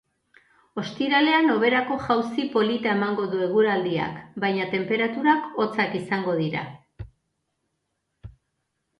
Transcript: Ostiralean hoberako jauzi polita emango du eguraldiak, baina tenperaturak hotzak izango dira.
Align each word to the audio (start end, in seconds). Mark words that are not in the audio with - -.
Ostiralean 0.83 1.49
hoberako 1.55 1.97
jauzi 2.05 2.45
polita 2.55 2.89
emango 2.93 3.25
du 3.33 3.41
eguraldiak, 3.47 4.15
baina 4.45 4.65
tenperaturak 4.71 5.45
hotzak 5.65 5.93
izango 5.99 6.33
dira. 6.41 6.65